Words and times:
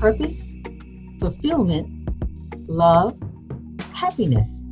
purpose, 0.00 0.56
fulfillment, 1.20 2.08
love, 2.66 3.18
happiness. 3.92 4.64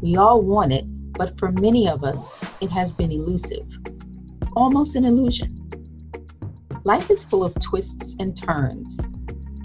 We 0.00 0.16
all 0.16 0.42
want 0.42 0.72
it, 0.72 0.84
but 1.14 1.36
for 1.40 1.50
many 1.50 1.88
of 1.88 2.04
us, 2.04 2.30
it 2.60 2.70
has 2.70 2.92
been 2.92 3.10
elusive, 3.10 3.66
almost 4.54 4.94
an 4.94 5.04
illusion. 5.04 5.48
Life 6.84 7.10
is 7.10 7.24
full 7.24 7.44
of 7.44 7.52
twists 7.60 8.14
and 8.20 8.40
turns. 8.40 9.00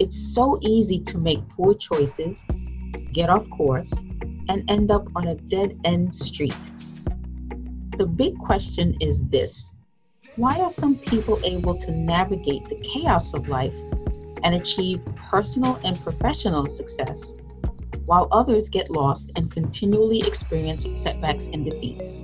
It's 0.00 0.34
so 0.34 0.58
easy 0.62 0.98
to 0.98 1.18
make 1.18 1.48
poor 1.50 1.74
choices, 1.74 2.44
get 3.12 3.30
off 3.30 3.48
course, 3.50 3.92
and 4.48 4.68
end 4.68 4.90
up 4.90 5.06
on 5.14 5.28
a 5.28 5.36
dead 5.36 5.78
end 5.84 6.16
street. 6.16 6.58
The 7.96 8.06
big 8.06 8.36
question 8.38 8.96
is 9.00 9.22
this 9.26 9.72
why 10.34 10.58
are 10.58 10.72
some 10.72 10.96
people 10.96 11.38
able 11.44 11.74
to 11.74 11.96
navigate 11.96 12.64
the 12.64 12.90
chaos 12.92 13.34
of 13.34 13.46
life 13.46 13.78
and 14.44 14.54
achieve 14.54 15.04
personal 15.30 15.78
and 15.84 16.00
professional 16.02 16.64
success, 16.64 17.34
while 18.06 18.28
others 18.32 18.68
get 18.68 18.90
lost 18.90 19.30
and 19.36 19.52
continually 19.52 20.20
experience 20.20 20.86
setbacks 21.00 21.48
and 21.48 21.64
defeats? 21.64 22.22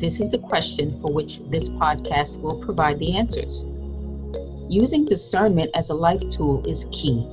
This 0.00 0.20
is 0.20 0.30
the 0.30 0.38
question 0.38 1.00
for 1.00 1.12
which 1.12 1.40
this 1.50 1.68
podcast 1.68 2.40
will 2.40 2.62
provide 2.64 2.98
the 2.98 3.16
answers. 3.16 3.64
Using 4.68 5.06
discernment 5.06 5.70
as 5.74 5.90
a 5.90 5.94
life 5.94 6.28
tool 6.30 6.66
is 6.66 6.88
key. 6.92 7.26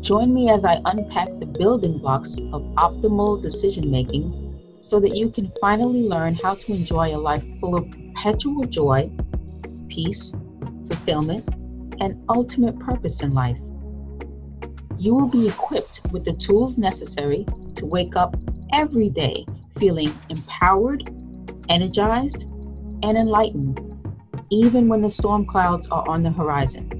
Join 0.00 0.32
me 0.32 0.50
as 0.50 0.64
I 0.64 0.80
unpack 0.84 1.28
the 1.40 1.46
building 1.46 1.98
blocks 1.98 2.36
of 2.52 2.62
optimal 2.76 3.42
decision 3.42 3.90
making 3.90 4.76
so 4.80 5.00
that 5.00 5.16
you 5.16 5.30
can 5.30 5.52
finally 5.60 6.02
learn 6.02 6.34
how 6.34 6.54
to 6.54 6.72
enjoy 6.72 7.14
a 7.14 7.18
life 7.18 7.44
full 7.58 7.74
of 7.74 7.90
perpetual 7.90 8.64
joy, 8.64 9.10
peace, 9.88 10.32
fulfillment, 10.88 11.44
and 12.00 12.22
ultimate 12.28 12.78
purpose 12.78 13.22
in 13.22 13.34
life. 13.34 13.58
You 14.98 15.14
will 15.14 15.28
be 15.28 15.48
equipped 15.48 16.00
with 16.12 16.24
the 16.24 16.32
tools 16.32 16.78
necessary 16.78 17.44
to 17.76 17.86
wake 17.86 18.16
up 18.16 18.36
every 18.72 19.08
day 19.08 19.44
feeling 19.78 20.10
empowered, 20.30 21.02
energized, 21.68 22.50
and 23.02 23.18
enlightened, 23.18 23.78
even 24.50 24.88
when 24.88 25.02
the 25.02 25.10
storm 25.10 25.46
clouds 25.46 25.86
are 25.88 26.08
on 26.08 26.22
the 26.22 26.30
horizon. 26.30 26.90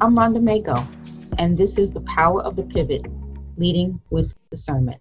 I'm 0.00 0.14
Rhonda 0.14 0.42
Maco, 0.42 0.76
and 1.38 1.56
this 1.56 1.78
is 1.78 1.92
the 1.92 2.02
power 2.02 2.42
of 2.42 2.56
the 2.56 2.64
pivot, 2.64 3.06
leading 3.56 4.00
with 4.10 4.34
discernment. 4.50 5.00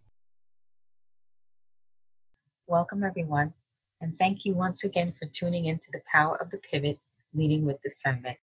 Welcome, 2.67 3.03
everyone, 3.03 3.53
and 3.99 4.17
thank 4.17 4.45
you 4.45 4.53
once 4.53 4.85
again 4.85 5.13
for 5.19 5.27
tuning 5.27 5.65
into 5.65 5.91
the 5.91 6.01
Power 6.09 6.37
of 6.37 6.49
the 6.51 6.57
Pivot 6.57 6.97
Leading 7.33 7.65
with 7.65 7.81
Discernment. 7.81 8.37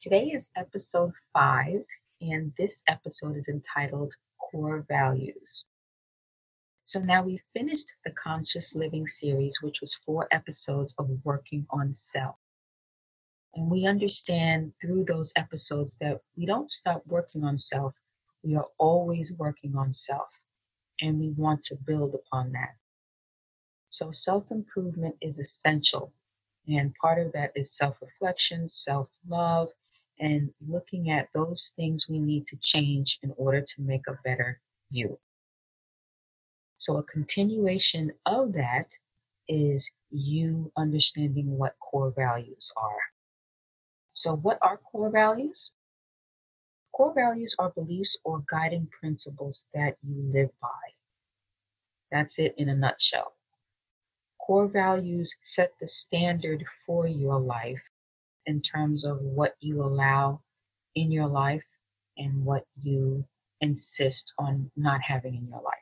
Today 0.00 0.28
is 0.28 0.50
episode 0.56 1.12
five, 1.34 1.82
and 2.22 2.54
this 2.56 2.82
episode 2.88 3.36
is 3.36 3.50
entitled 3.50 4.14
Core 4.40 4.86
Values. 4.88 5.66
So 6.84 7.00
now 7.00 7.22
we've 7.22 7.44
finished 7.52 7.92
the 8.06 8.12
Conscious 8.12 8.74
Living 8.74 9.06
series, 9.06 9.60
which 9.60 9.82
was 9.82 9.94
four 9.94 10.26
episodes 10.32 10.94
of 10.98 11.10
working 11.22 11.66
on 11.68 11.92
self. 11.92 12.36
And 13.54 13.70
we 13.70 13.84
understand 13.84 14.72
through 14.80 15.04
those 15.04 15.34
episodes 15.36 15.98
that 15.98 16.22
we 16.34 16.46
don't 16.46 16.70
stop 16.70 17.02
working 17.06 17.44
on 17.44 17.58
self, 17.58 17.92
we 18.42 18.56
are 18.56 18.68
always 18.78 19.34
working 19.36 19.76
on 19.76 19.92
self, 19.92 20.44
and 20.98 21.20
we 21.20 21.28
want 21.28 21.62
to 21.64 21.76
build 21.76 22.14
upon 22.14 22.52
that. 22.52 22.76
So 23.90 24.12
self 24.12 24.50
improvement 24.50 25.16
is 25.20 25.38
essential. 25.38 26.14
And 26.68 26.94
part 26.94 27.18
of 27.18 27.32
that 27.32 27.52
is 27.54 27.70
self 27.72 27.96
reflection, 28.02 28.68
self 28.68 29.08
love, 29.26 29.70
and 30.20 30.50
looking 30.68 31.10
at 31.10 31.28
those 31.34 31.72
things 31.74 32.08
we 32.08 32.18
need 32.18 32.46
to 32.48 32.56
change 32.58 33.18
in 33.22 33.32
order 33.36 33.62
to 33.62 33.82
make 33.82 34.06
a 34.06 34.18
better 34.22 34.60
you. 34.90 35.18
So, 36.76 36.98
a 36.98 37.02
continuation 37.02 38.12
of 38.26 38.52
that 38.52 38.92
is 39.48 39.92
you 40.10 40.70
understanding 40.76 41.56
what 41.56 41.78
core 41.80 42.12
values 42.14 42.70
are. 42.76 43.00
So, 44.12 44.36
what 44.36 44.58
are 44.60 44.76
core 44.76 45.10
values? 45.10 45.72
Core 46.94 47.14
values 47.14 47.56
are 47.58 47.70
beliefs 47.70 48.18
or 48.24 48.44
guiding 48.50 48.88
principles 49.00 49.68
that 49.72 49.96
you 50.06 50.30
live 50.34 50.50
by. 50.60 50.68
That's 52.10 52.38
it 52.38 52.54
in 52.58 52.68
a 52.68 52.74
nutshell 52.74 53.37
core 54.48 54.66
values 54.66 55.36
set 55.42 55.72
the 55.78 55.86
standard 55.86 56.64
for 56.86 57.06
your 57.06 57.38
life 57.38 57.82
in 58.46 58.62
terms 58.62 59.04
of 59.04 59.20
what 59.20 59.54
you 59.60 59.82
allow 59.82 60.40
in 60.94 61.12
your 61.12 61.26
life 61.26 61.62
and 62.16 62.46
what 62.46 62.64
you 62.82 63.22
insist 63.60 64.32
on 64.38 64.70
not 64.74 65.02
having 65.02 65.34
in 65.34 65.46
your 65.48 65.60
life. 65.60 65.74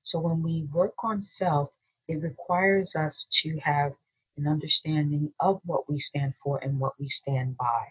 So 0.00 0.20
when 0.20 0.42
we 0.42 0.66
work 0.72 0.94
on 1.04 1.20
self, 1.20 1.68
it 2.08 2.22
requires 2.22 2.96
us 2.96 3.26
to 3.42 3.58
have 3.58 3.92
an 4.38 4.48
understanding 4.48 5.34
of 5.38 5.60
what 5.66 5.90
we 5.90 5.98
stand 5.98 6.32
for 6.42 6.64
and 6.64 6.80
what 6.80 6.94
we 6.98 7.10
stand 7.10 7.58
by. 7.58 7.88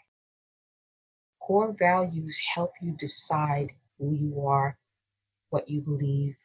Core 1.39 1.75
values 1.77 2.41
help 2.55 2.71
you 2.81 2.95
decide 2.97 3.69
who 3.99 4.13
you 4.13 4.47
are, 4.47 4.79
what 5.51 5.69
you 5.69 5.81
believe, 5.81 6.35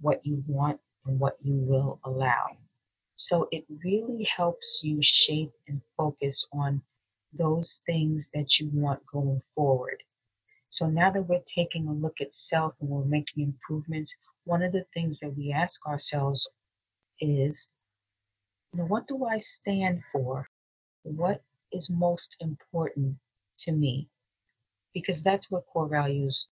what 0.00 0.24
you 0.24 0.44
want, 0.46 0.78
and 1.06 1.18
what 1.18 1.36
you 1.42 1.54
will 1.54 2.00
allow. 2.04 2.56
So 3.14 3.48
it 3.50 3.64
really 3.84 4.24
helps 4.24 4.80
you 4.82 5.00
shape 5.00 5.52
and 5.68 5.80
focus 5.96 6.46
on 6.52 6.82
those 7.32 7.80
things 7.86 8.30
that 8.34 8.58
you 8.60 8.70
want 8.72 9.04
going 9.06 9.42
forward. 9.54 10.02
So 10.68 10.86
now 10.86 11.10
that 11.10 11.22
we're 11.22 11.40
taking 11.46 11.86
a 11.86 11.92
look 11.92 12.20
at 12.20 12.34
self 12.34 12.74
and 12.80 12.90
we're 12.90 13.04
making 13.04 13.44
improvements, 13.44 14.16
one 14.44 14.62
of 14.62 14.72
the 14.72 14.84
things 14.94 15.20
that 15.20 15.36
we 15.36 15.52
ask 15.52 15.86
ourselves 15.86 16.50
is, 17.20 17.68
you 18.72 18.80
know, 18.80 18.86
what 18.86 19.08
do 19.08 19.24
I 19.24 19.38
stand 19.38 20.04
for? 20.04 20.48
What 21.02 21.42
is 21.72 21.90
most 21.90 22.36
important 22.40 23.16
to 23.60 23.72
me? 23.72 24.08
Because 24.92 25.22
that's 25.22 25.50
what 25.50 25.66
core 25.66 25.88
values 25.88 26.48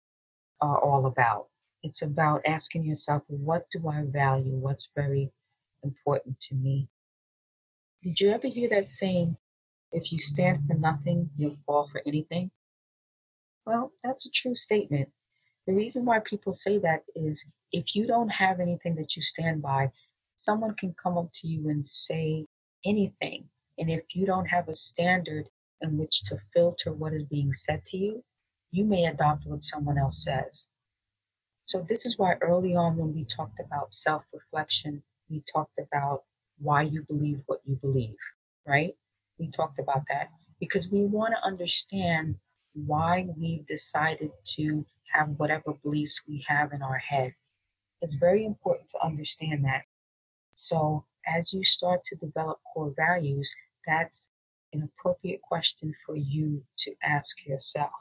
are 0.61 0.77
all 0.77 1.05
about. 1.05 1.47
It's 1.83 2.01
about 2.01 2.41
asking 2.45 2.83
yourself, 2.85 3.23
what 3.27 3.65
do 3.71 3.87
I 3.87 4.03
value? 4.03 4.53
What's 4.53 4.89
very 4.95 5.31
important 5.83 6.39
to 6.41 6.55
me? 6.55 6.89
Did 8.03 8.19
you 8.19 8.29
ever 8.31 8.47
hear 8.47 8.69
that 8.69 8.89
saying, 8.89 9.37
if 9.91 10.11
you 10.11 10.19
stand 10.19 10.67
for 10.67 10.75
nothing, 10.75 11.29
you'll 11.35 11.57
fall 11.65 11.87
for 11.87 12.01
anything? 12.05 12.51
Well, 13.65 13.91
that's 14.03 14.25
a 14.25 14.31
true 14.31 14.55
statement. 14.55 15.09
The 15.67 15.73
reason 15.73 16.05
why 16.05 16.19
people 16.19 16.53
say 16.53 16.79
that 16.79 17.03
is 17.15 17.49
if 17.71 17.95
you 17.95 18.07
don't 18.07 18.29
have 18.29 18.59
anything 18.59 18.95
that 18.95 19.15
you 19.15 19.21
stand 19.21 19.61
by, 19.61 19.91
someone 20.35 20.73
can 20.73 20.93
come 20.93 21.17
up 21.17 21.31
to 21.33 21.47
you 21.47 21.69
and 21.69 21.85
say 21.85 22.47
anything. 22.85 23.45
And 23.77 23.89
if 23.89 24.03
you 24.13 24.25
don't 24.25 24.47
have 24.47 24.67
a 24.67 24.75
standard 24.75 25.49
in 25.81 25.97
which 25.97 26.23
to 26.25 26.37
filter 26.53 26.91
what 26.91 27.13
is 27.13 27.23
being 27.23 27.53
said 27.53 27.85
to 27.85 27.97
you, 27.97 28.23
you 28.71 28.85
may 28.85 29.05
adopt 29.05 29.45
what 29.45 29.63
someone 29.63 29.97
else 29.97 30.23
says. 30.23 30.69
So, 31.71 31.81
this 31.87 32.05
is 32.05 32.17
why 32.17 32.33
early 32.41 32.75
on, 32.75 32.97
when 32.97 33.15
we 33.15 33.23
talked 33.23 33.61
about 33.61 33.93
self 33.93 34.23
reflection, 34.33 35.03
we 35.29 35.41
talked 35.53 35.79
about 35.79 36.23
why 36.59 36.81
you 36.81 37.03
believe 37.03 37.43
what 37.45 37.61
you 37.65 37.77
believe, 37.77 38.17
right? 38.67 38.93
We 39.39 39.47
talked 39.47 39.79
about 39.79 40.03
that 40.09 40.31
because 40.59 40.91
we 40.91 41.05
want 41.05 41.33
to 41.33 41.47
understand 41.47 42.35
why 42.73 43.25
we've 43.37 43.65
decided 43.65 44.31
to 44.57 44.85
have 45.13 45.29
whatever 45.37 45.71
beliefs 45.81 46.23
we 46.27 46.43
have 46.45 46.73
in 46.73 46.81
our 46.81 46.97
head. 46.97 47.35
It's 48.01 48.15
very 48.15 48.43
important 48.43 48.89
to 48.89 49.05
understand 49.05 49.63
that. 49.63 49.83
So, 50.55 51.05
as 51.25 51.53
you 51.53 51.63
start 51.63 52.03
to 52.03 52.17
develop 52.17 52.59
core 52.73 52.93
values, 52.97 53.55
that's 53.87 54.29
an 54.73 54.83
appropriate 54.83 55.41
question 55.41 55.93
for 56.05 56.17
you 56.17 56.63
to 56.79 56.93
ask 57.01 57.45
yourself. 57.45 57.91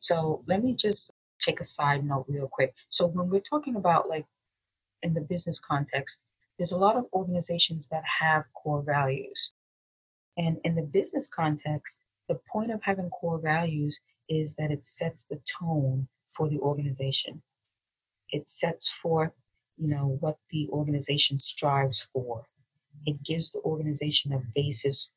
So, 0.00 0.42
let 0.48 0.64
me 0.64 0.74
just 0.74 1.12
take 1.46 1.60
a 1.60 1.64
side 1.64 2.04
note 2.04 2.26
real 2.28 2.48
quick. 2.48 2.74
So 2.88 3.06
when 3.06 3.30
we're 3.30 3.40
talking 3.40 3.76
about 3.76 4.08
like 4.08 4.26
in 5.02 5.14
the 5.14 5.20
business 5.20 5.60
context, 5.60 6.24
there's 6.58 6.72
a 6.72 6.78
lot 6.78 6.96
of 6.96 7.06
organizations 7.12 7.88
that 7.88 8.02
have 8.20 8.52
core 8.54 8.82
values. 8.82 9.52
And 10.36 10.58
in 10.64 10.74
the 10.74 10.82
business 10.82 11.28
context, 11.28 12.02
the 12.28 12.38
point 12.50 12.70
of 12.70 12.82
having 12.82 13.10
core 13.10 13.38
values 13.38 14.00
is 14.28 14.56
that 14.56 14.70
it 14.70 14.84
sets 14.84 15.24
the 15.24 15.40
tone 15.60 16.08
for 16.36 16.48
the 16.48 16.58
organization. 16.58 17.42
It 18.30 18.48
sets 18.48 18.88
forth, 18.88 19.32
you 19.76 19.88
know, 19.88 20.18
what 20.20 20.36
the 20.50 20.68
organization 20.70 21.38
strives 21.38 22.08
for. 22.12 22.46
It 23.06 23.22
gives 23.22 23.52
the 23.52 23.60
organization 23.60 24.32
a 24.32 24.42
basis 24.54 25.10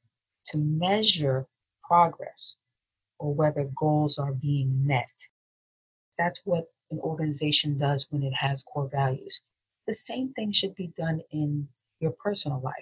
to 0.47 0.57
measure 0.57 1.47
progress 1.83 2.57
or 3.17 3.33
whether 3.33 3.63
goals 3.75 4.19
are 4.19 4.31
being 4.31 4.85
met. 4.85 5.29
That's 6.19 6.43
what 6.45 6.65
an 6.91 6.99
organization 6.99 7.79
does 7.79 8.07
when 8.11 8.23
it 8.23 8.33
has 8.35 8.63
core 8.63 8.89
values. 8.91 9.41
The 9.87 9.95
same 9.95 10.33
thing 10.33 10.51
should 10.51 10.75
be 10.75 10.93
done 10.97 11.21
in 11.31 11.69
your 12.01 12.11
personal 12.11 12.61
life. 12.61 12.75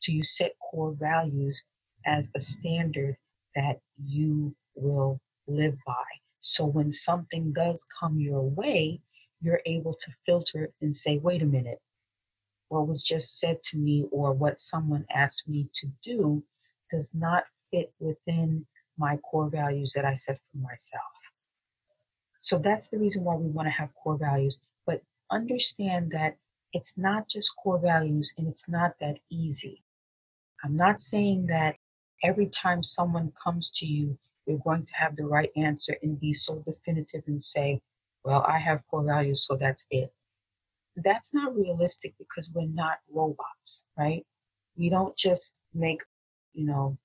So 0.00 0.12
you 0.12 0.24
set 0.24 0.52
core 0.58 0.94
values 0.98 1.64
as 2.04 2.30
a 2.36 2.40
standard 2.40 3.16
that 3.56 3.78
you 4.04 4.56
will 4.74 5.20
live 5.46 5.76
by. 5.86 6.04
So 6.40 6.66
when 6.66 6.92
something 6.92 7.52
does 7.54 7.86
come 8.00 8.20
your 8.20 8.42
way, 8.42 9.00
you're 9.40 9.62
able 9.64 9.94
to 9.94 10.12
filter 10.26 10.72
and 10.80 10.96
say, 10.96 11.18
wait 11.18 11.42
a 11.42 11.46
minute, 11.46 11.78
what 12.68 12.88
was 12.88 13.04
just 13.04 13.38
said 13.38 13.62
to 13.64 13.78
me 13.78 14.06
or 14.10 14.32
what 14.32 14.58
someone 14.58 15.06
asked 15.14 15.48
me 15.48 15.68
to 15.74 15.88
do 16.02 16.44
does 16.90 17.14
not 17.14 17.44
fit 17.70 17.92
within 18.00 18.66
my 18.98 19.18
core 19.18 19.48
values 19.48 19.92
that 19.94 20.04
I 20.04 20.16
set 20.16 20.38
for 20.50 20.58
myself. 20.58 21.02
So 22.42 22.58
that's 22.58 22.88
the 22.88 22.98
reason 22.98 23.24
why 23.24 23.36
we 23.36 23.48
want 23.48 23.66
to 23.66 23.72
have 23.72 23.94
core 23.94 24.18
values. 24.18 24.60
But 24.84 25.00
understand 25.30 26.10
that 26.10 26.36
it's 26.72 26.98
not 26.98 27.28
just 27.28 27.56
core 27.56 27.78
values 27.78 28.34
and 28.36 28.48
it's 28.48 28.68
not 28.68 28.94
that 29.00 29.18
easy. 29.30 29.84
I'm 30.64 30.76
not 30.76 31.00
saying 31.00 31.46
that 31.46 31.76
every 32.22 32.46
time 32.46 32.82
someone 32.82 33.32
comes 33.42 33.70
to 33.76 33.86
you, 33.86 34.18
you're 34.46 34.58
going 34.58 34.84
to 34.84 34.94
have 34.94 35.14
the 35.14 35.24
right 35.24 35.50
answer 35.56 35.96
and 36.02 36.18
be 36.18 36.32
so 36.32 36.64
definitive 36.66 37.22
and 37.28 37.40
say, 37.40 37.80
well, 38.24 38.44
I 38.46 38.58
have 38.58 38.86
core 38.88 39.04
values, 39.04 39.46
so 39.46 39.56
that's 39.56 39.86
it. 39.90 40.12
That's 40.96 41.32
not 41.32 41.56
realistic 41.56 42.14
because 42.18 42.50
we're 42.52 42.66
not 42.66 42.98
robots, 43.10 43.84
right? 43.96 44.26
We 44.76 44.90
don't 44.90 45.16
just 45.16 45.58
make, 45.72 46.00
you 46.54 46.66
know, 46.66 46.98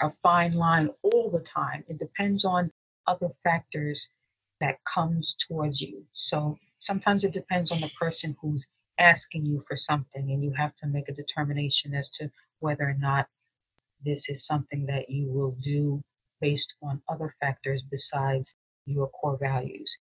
a 0.00 0.10
fine 0.10 0.54
line 0.54 0.90
all 1.02 1.30
the 1.30 1.40
time. 1.40 1.84
It 1.88 1.98
depends 1.98 2.44
on 2.44 2.72
other 3.06 3.28
factors 3.44 4.08
that 4.60 4.78
comes 4.84 5.34
towards 5.34 5.80
you. 5.80 6.04
So 6.12 6.58
sometimes 6.78 7.24
it 7.24 7.32
depends 7.32 7.70
on 7.70 7.80
the 7.80 7.90
person 8.00 8.36
who's 8.40 8.68
asking 8.98 9.46
you 9.46 9.64
for 9.68 9.76
something 9.76 10.30
and 10.30 10.42
you 10.42 10.52
have 10.56 10.74
to 10.76 10.86
make 10.86 11.08
a 11.08 11.14
determination 11.14 11.94
as 11.94 12.10
to 12.10 12.30
whether 12.60 12.84
or 12.84 12.96
not 12.98 13.26
this 14.04 14.28
is 14.28 14.44
something 14.44 14.86
that 14.86 15.08
you 15.10 15.30
will 15.30 15.56
do 15.62 16.02
based 16.40 16.76
on 16.82 17.02
other 17.08 17.34
factors 17.40 17.82
besides 17.82 18.56
your 18.86 19.08
core 19.08 19.38
values. 19.40 19.98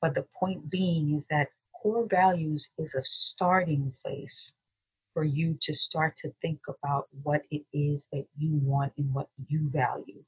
But 0.00 0.14
the 0.14 0.26
point 0.38 0.70
being 0.70 1.14
is 1.14 1.26
that 1.28 1.48
core 1.82 2.06
values 2.08 2.70
is 2.78 2.94
a 2.94 3.04
starting 3.04 3.92
place 4.04 4.54
for 5.12 5.24
you 5.24 5.56
to 5.60 5.74
start 5.74 6.16
to 6.16 6.32
think 6.42 6.60
about 6.68 7.08
what 7.22 7.42
it 7.50 7.62
is 7.72 8.08
that 8.12 8.26
you 8.36 8.58
want 8.62 8.92
and 8.98 9.14
what 9.14 9.28
you 9.48 9.70
value. 9.70 10.24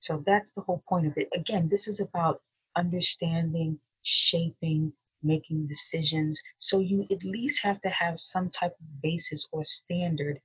So 0.00 0.22
that's 0.26 0.52
the 0.52 0.60
whole 0.60 0.82
point 0.88 1.06
of 1.06 1.16
it. 1.16 1.28
Again, 1.34 1.68
this 1.70 1.88
is 1.88 2.00
about 2.00 2.42
understanding, 2.76 3.78
shaping, 4.02 4.92
making 5.22 5.66
decisions. 5.66 6.40
So 6.58 6.80
you 6.80 7.06
at 7.10 7.24
least 7.24 7.62
have 7.62 7.80
to 7.82 7.88
have 7.88 8.18
some 8.18 8.50
type 8.50 8.74
of 8.80 9.02
basis 9.02 9.48
or 9.52 9.64
standard 9.64 10.40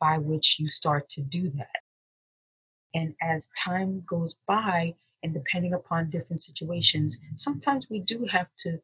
by 0.00 0.18
which 0.18 0.58
you 0.58 0.68
start 0.68 1.08
to 1.10 1.20
do 1.20 1.50
that. 1.56 1.80
And 2.94 3.14
as 3.22 3.50
time 3.58 4.02
goes 4.06 4.36
by, 4.46 4.94
and 5.22 5.34
depending 5.34 5.74
upon 5.74 6.10
different 6.10 6.40
situations, 6.40 7.18
sometimes 7.36 7.88
we 7.90 8.00
do 8.00 8.26
have 8.30 8.48
to 8.60 8.80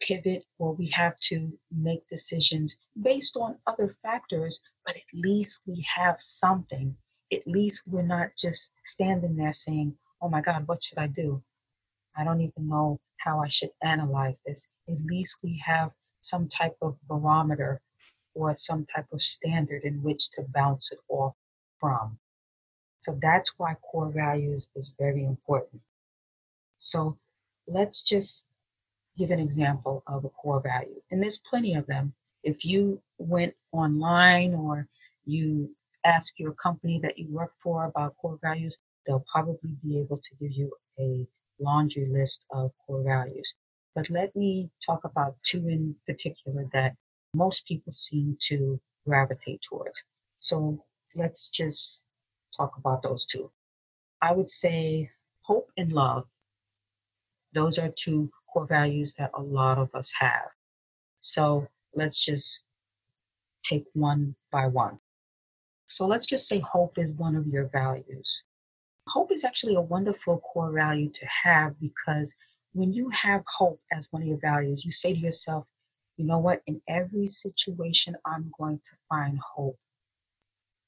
pivot 0.00 0.44
or 0.58 0.74
we 0.74 0.88
have 0.88 1.18
to 1.20 1.52
make 1.70 2.08
decisions 2.08 2.78
based 3.00 3.36
on 3.36 3.56
other 3.66 3.94
factors, 4.02 4.62
but 4.84 4.96
at 4.96 5.02
least 5.14 5.58
we 5.66 5.86
have 5.96 6.16
something. 6.18 6.96
At 7.32 7.46
least 7.46 7.82
we're 7.86 8.02
not 8.02 8.30
just 8.36 8.74
standing 8.84 9.36
there 9.36 9.52
saying, 9.52 9.94
oh 10.20 10.28
my 10.28 10.40
God, 10.40 10.66
what 10.66 10.82
should 10.82 10.98
I 10.98 11.06
do? 11.06 11.42
I 12.20 12.24
don't 12.24 12.42
even 12.42 12.68
know 12.68 13.00
how 13.18 13.40
I 13.40 13.48
should 13.48 13.70
analyze 13.82 14.42
this. 14.46 14.70
At 14.88 15.02
least 15.04 15.36
we 15.42 15.62
have 15.64 15.92
some 16.20 16.48
type 16.48 16.76
of 16.82 16.96
barometer 17.08 17.80
or 18.34 18.54
some 18.54 18.84
type 18.84 19.06
of 19.12 19.22
standard 19.22 19.84
in 19.84 20.02
which 20.02 20.30
to 20.32 20.42
bounce 20.42 20.92
it 20.92 20.98
off 21.08 21.34
from. 21.80 22.18
So 22.98 23.18
that's 23.20 23.54
why 23.56 23.76
core 23.90 24.10
values 24.10 24.68
is 24.76 24.92
very 24.98 25.24
important. 25.24 25.80
So 26.76 27.16
let's 27.66 28.02
just 28.02 28.48
give 29.16 29.30
an 29.30 29.40
example 29.40 30.02
of 30.06 30.24
a 30.24 30.28
core 30.28 30.60
value. 30.60 31.00
And 31.10 31.22
there's 31.22 31.38
plenty 31.38 31.74
of 31.74 31.86
them. 31.86 32.14
If 32.42 32.64
you 32.64 33.00
went 33.18 33.54
online 33.72 34.54
or 34.54 34.86
you 35.24 35.74
ask 36.04 36.38
your 36.38 36.52
company 36.52 36.98
that 37.02 37.18
you 37.18 37.28
work 37.30 37.52
for 37.62 37.84
about 37.84 38.16
core 38.16 38.38
values, 38.42 38.80
they'll 39.06 39.24
probably 39.32 39.76
be 39.82 39.98
able 39.98 40.18
to 40.18 40.30
give 40.40 40.52
you 40.52 40.72
a 40.98 41.26
laundry 41.60 42.06
list 42.06 42.46
of 42.50 42.72
core 42.86 43.02
values. 43.02 43.56
But 43.94 44.10
let 44.10 44.34
me 44.34 44.70
talk 44.84 45.04
about 45.04 45.36
two 45.42 45.68
in 45.68 45.96
particular 46.06 46.66
that 46.72 46.94
most 47.34 47.66
people 47.66 47.92
seem 47.92 48.36
to 48.48 48.80
gravitate 49.06 49.60
towards. 49.68 50.04
So 50.40 50.84
let's 51.14 51.50
just 51.50 52.06
talk 52.56 52.76
about 52.76 53.02
those 53.02 53.26
two. 53.26 53.50
I 54.20 54.32
would 54.32 54.50
say 54.50 55.10
hope 55.42 55.70
and 55.76 55.92
love. 55.92 56.26
Those 57.52 57.78
are 57.78 57.88
two 57.88 58.30
core 58.52 58.66
values 58.66 59.14
that 59.16 59.30
a 59.34 59.42
lot 59.42 59.78
of 59.78 59.94
us 59.94 60.14
have. 60.20 60.50
So 61.20 61.68
let's 61.94 62.24
just 62.24 62.64
take 63.62 63.86
one 63.92 64.36
by 64.50 64.66
one. 64.66 64.98
So 65.88 66.06
let's 66.06 66.26
just 66.26 66.48
say 66.48 66.60
hope 66.60 66.98
is 66.98 67.10
one 67.10 67.34
of 67.34 67.46
your 67.46 67.66
values. 67.66 68.44
Hope 69.10 69.32
is 69.32 69.44
actually 69.44 69.74
a 69.74 69.80
wonderful 69.80 70.38
core 70.38 70.70
value 70.70 71.10
to 71.10 71.26
have 71.42 71.80
because 71.80 72.36
when 72.74 72.92
you 72.92 73.10
have 73.10 73.42
hope 73.44 73.80
as 73.92 74.06
one 74.12 74.22
of 74.22 74.28
your 74.28 74.38
values, 74.38 74.84
you 74.84 74.92
say 74.92 75.12
to 75.12 75.18
yourself, 75.18 75.66
you 76.16 76.24
know 76.24 76.38
what, 76.38 76.62
in 76.68 76.80
every 76.88 77.26
situation, 77.26 78.14
I'm 78.24 78.52
going 78.56 78.78
to 78.84 78.90
find 79.08 79.36
hope. 79.40 79.76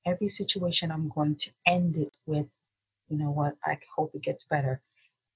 Every 0.06 0.28
situation, 0.28 0.92
I'm 0.92 1.08
going 1.08 1.34
to 1.34 1.50
end 1.66 1.96
it 1.96 2.16
with, 2.24 2.46
you 3.08 3.18
know 3.18 3.32
what, 3.32 3.56
I 3.64 3.78
hope 3.96 4.12
it 4.14 4.22
gets 4.22 4.44
better. 4.44 4.80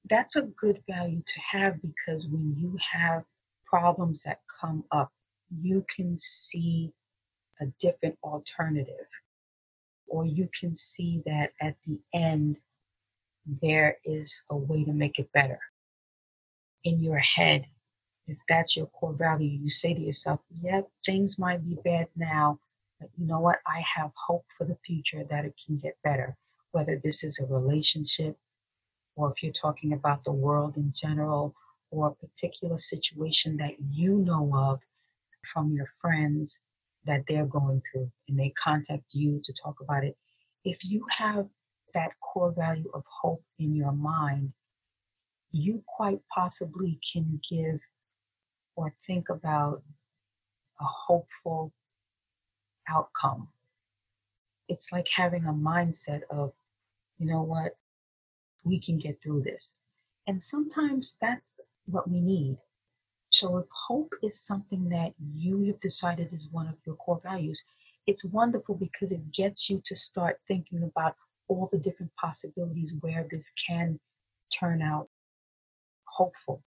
That's 0.08 0.36
a 0.36 0.42
good 0.42 0.84
value 0.88 1.24
to 1.26 1.40
have 1.40 1.82
because 1.82 2.28
when 2.28 2.54
you 2.56 2.78
have 2.92 3.24
problems 3.64 4.22
that 4.22 4.42
come 4.60 4.84
up, 4.92 5.10
you 5.60 5.84
can 5.92 6.16
see 6.16 6.92
a 7.60 7.66
different 7.80 8.16
alternative, 8.22 9.08
or 10.06 10.24
you 10.24 10.48
can 10.56 10.76
see 10.76 11.24
that 11.26 11.50
at 11.60 11.74
the 11.84 11.98
end, 12.14 12.58
there 13.62 13.98
is 14.04 14.44
a 14.50 14.56
way 14.56 14.84
to 14.84 14.92
make 14.92 15.18
it 15.18 15.32
better. 15.32 15.58
In 16.84 17.02
your 17.02 17.18
head, 17.18 17.66
if 18.26 18.38
that's 18.48 18.76
your 18.76 18.86
core 18.86 19.14
value, 19.14 19.48
you 19.48 19.70
say 19.70 19.94
to 19.94 20.00
yourself, 20.00 20.40
yeah, 20.60 20.82
things 21.04 21.38
might 21.38 21.64
be 21.66 21.78
bad 21.84 22.08
now, 22.16 22.58
but 23.00 23.10
you 23.16 23.26
know 23.26 23.40
what? 23.40 23.58
I 23.66 23.82
have 23.96 24.10
hope 24.26 24.44
for 24.56 24.64
the 24.64 24.76
future 24.84 25.24
that 25.30 25.44
it 25.44 25.54
can 25.64 25.76
get 25.78 25.96
better. 26.02 26.36
Whether 26.72 27.00
this 27.02 27.22
is 27.22 27.38
a 27.38 27.46
relationship, 27.46 28.36
or 29.14 29.32
if 29.32 29.42
you're 29.42 29.52
talking 29.52 29.92
about 29.92 30.24
the 30.24 30.32
world 30.32 30.76
in 30.76 30.92
general, 30.94 31.54
or 31.90 32.08
a 32.08 32.26
particular 32.26 32.78
situation 32.78 33.56
that 33.58 33.74
you 33.90 34.16
know 34.18 34.50
of 34.54 34.80
from 35.44 35.72
your 35.72 35.88
friends 36.00 36.62
that 37.04 37.22
they're 37.28 37.46
going 37.46 37.82
through, 37.90 38.10
and 38.28 38.38
they 38.38 38.50
contact 38.50 39.14
you 39.14 39.40
to 39.44 39.52
talk 39.52 39.80
about 39.80 40.04
it. 40.04 40.16
If 40.64 40.84
you 40.84 41.04
have 41.18 41.46
that 41.96 42.12
core 42.20 42.52
value 42.52 42.90
of 42.94 43.02
hope 43.22 43.42
in 43.58 43.74
your 43.74 43.92
mind, 43.92 44.52
you 45.50 45.82
quite 45.88 46.20
possibly 46.32 47.00
can 47.12 47.40
give 47.50 47.80
or 48.76 48.94
think 49.06 49.30
about 49.30 49.82
a 50.80 50.84
hopeful 50.84 51.72
outcome. 52.88 53.48
It's 54.68 54.92
like 54.92 55.08
having 55.16 55.46
a 55.46 55.52
mindset 55.52 56.20
of, 56.30 56.52
you 57.18 57.26
know 57.26 57.42
what, 57.42 57.76
we 58.62 58.78
can 58.78 58.98
get 58.98 59.22
through 59.22 59.42
this. 59.42 59.74
And 60.26 60.42
sometimes 60.42 61.16
that's 61.18 61.60
what 61.86 62.10
we 62.10 62.20
need. 62.20 62.58
So 63.30 63.58
if 63.58 63.66
hope 63.88 64.12
is 64.22 64.38
something 64.38 64.90
that 64.90 65.14
you 65.34 65.64
have 65.66 65.80
decided 65.80 66.32
is 66.32 66.48
one 66.50 66.68
of 66.68 66.74
your 66.84 66.96
core 66.96 67.20
values, 67.22 67.64
it's 68.06 68.24
wonderful 68.24 68.74
because 68.74 69.12
it 69.12 69.32
gets 69.32 69.70
you 69.70 69.80
to 69.84 69.96
start 69.96 70.40
thinking 70.46 70.82
about 70.82 71.16
all 71.48 71.68
the 71.70 71.78
different 71.78 72.12
possibilities 72.16 72.94
where 73.00 73.26
this 73.30 73.52
can 73.66 73.98
turn 74.52 74.82
out 74.82 75.08
hopeful. 76.04 76.62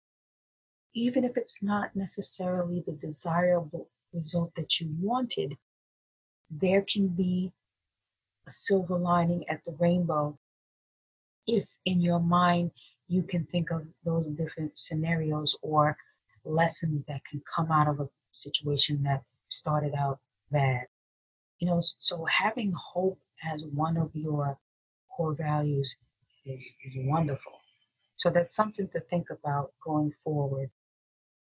Even 0.93 1.23
if 1.23 1.37
it's 1.37 1.61
not 1.61 1.95
necessarily 1.95 2.83
the 2.85 2.93
desirable 2.93 3.89
result 4.13 4.51
that 4.55 4.79
you 4.79 4.89
wanted, 4.99 5.57
there 6.49 6.83
can 6.87 7.07
be 7.07 7.51
a 8.47 8.51
silver 8.51 8.97
lining 8.97 9.43
at 9.49 9.61
the 9.65 9.75
rainbow 9.79 10.37
if 11.47 11.77
in 11.85 12.01
your 12.01 12.19
mind 12.19 12.71
you 13.07 13.23
can 13.23 13.45
think 13.45 13.71
of 13.71 13.85
those 14.03 14.27
different 14.29 14.77
scenarios 14.77 15.57
or 15.61 15.97
lessons 16.43 17.03
that 17.07 17.21
can 17.29 17.41
come 17.53 17.71
out 17.71 17.87
of 17.87 17.99
a 17.99 18.09
situation 18.31 19.03
that 19.03 19.21
started 19.49 19.93
out 19.95 20.19
bad. 20.51 20.85
You 21.59 21.67
know, 21.67 21.81
so 21.81 22.25
having 22.25 22.73
hope 22.75 23.19
as 23.51 23.63
one 23.73 23.97
of 23.97 24.09
your 24.13 24.57
core 25.15 25.33
values 25.33 25.97
is, 26.45 26.75
is 26.83 26.93
wonderful. 26.95 27.53
So 28.15 28.29
that's 28.29 28.55
something 28.55 28.87
to 28.89 28.99
think 28.99 29.27
about 29.29 29.71
going 29.83 30.13
forward 30.23 30.69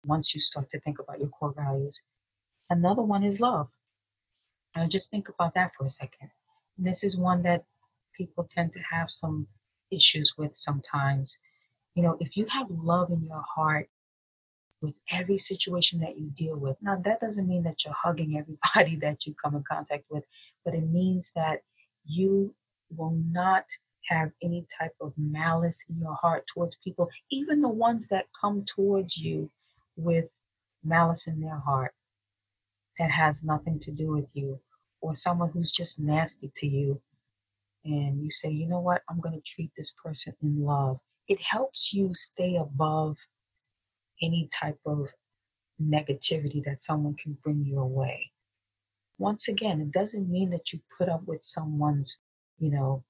once 0.05 0.35
you 0.35 0.41
start 0.41 0.71
to 0.71 0.81
think 0.81 0.99
about 0.99 1.19
your 1.19 1.29
core 1.29 1.55
values. 1.57 2.03
Another 2.71 3.03
one 3.03 3.23
is 3.25 3.41
love. 3.41 3.71
Now 4.75 4.87
just 4.87 5.11
think 5.11 5.29
about 5.29 5.55
that 5.55 5.73
for 5.73 5.87
a 5.87 5.91
second. 5.91 6.31
And 6.77 6.87
this 6.87 7.05
is 7.05 7.17
one 7.17 7.43
that 7.43 7.65
people 8.17 8.45
tend 8.45 8.73
to 8.73 8.81
have 8.91 9.11
some 9.11 9.47
issues 9.91 10.35
with 10.37 10.57
sometimes. 10.57 11.39
You 11.95 12.03
know, 12.03 12.17
if 12.21 12.37
you 12.37 12.47
have 12.47 12.67
love 12.71 13.11
in 13.11 13.23
your 13.25 13.45
heart 13.55 13.89
with 14.83 14.95
every 15.13 15.39
situation 15.39 16.01
that 16.01 16.19
you 16.19 16.31
deal 16.31 16.57
with, 16.57 16.77
now 16.83 16.97
that 16.97 17.21
doesn't 17.21 17.49
mean 17.49 17.63
that 17.63 17.85
you're 17.85 17.95
hugging 17.95 18.37
everybody 18.75 18.97
that 18.97 19.27
you 19.27 19.35
come 19.35 19.55
in 19.55 19.63
contact 19.63 20.05
with, 20.11 20.25
but 20.65 20.75
it 20.75 20.89
means 20.89 21.33
that 21.37 21.61
you 22.05 22.55
will 22.91 23.17
not 23.31 23.65
have 24.09 24.31
any 24.43 24.67
type 24.79 24.95
of 25.01 25.13
malice 25.17 25.87
in 25.89 25.99
your 26.01 26.15
heart 26.15 26.45
towards 26.53 26.77
people, 26.85 27.09
even 27.31 27.61
the 27.61 27.69
ones 27.69 28.09
that 28.09 28.27
come 28.39 28.65
towards 28.65 29.17
you 29.17 29.51
with 29.97 30.27
malice 30.83 31.27
in 31.27 31.41
their 31.41 31.59
heart 31.59 31.93
that 32.99 33.11
has 33.11 33.43
nothing 33.43 33.79
to 33.81 33.91
do 33.91 34.09
with 34.09 34.27
you, 34.35 34.61
or 35.01 35.15
someone 35.15 35.51
who's 35.51 35.73
just 35.73 36.01
nasty 36.01 36.51
to 36.57 36.67
you. 36.67 37.01
And 37.85 38.23
you 38.23 38.31
say, 38.31 38.51
you 38.51 38.67
know 38.67 38.81
what, 38.81 39.03
I'm 39.09 39.21
going 39.21 39.35
to 39.35 39.43
treat 39.43 39.71
this 39.77 39.95
person 40.03 40.35
in 40.43 40.65
love. 40.65 40.99
It 41.29 41.43
helps 41.43 41.93
you 41.93 42.13
stay 42.15 42.57
above 42.57 43.17
any 44.23 44.49
type 44.53 44.79
of 44.87 45.09
negativity 45.83 46.63
that 46.65 46.83
someone 46.83 47.15
can 47.15 47.37
bring 47.43 47.65
your 47.67 47.87
way. 47.87 48.31
Once 49.19 49.49
again, 49.49 49.81
it 49.81 49.93
doesn't 49.93 50.31
mean 50.31 50.51
that 50.51 50.73
you 50.73 50.81
put 50.97 51.09
up 51.09 51.23
with 51.27 51.43
someone's, 51.43 52.21
you 52.59 52.71
know, 52.71 53.05